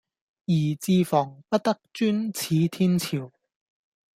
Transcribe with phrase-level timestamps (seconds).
[0.45, 3.31] 宜自防，不得專恃天朝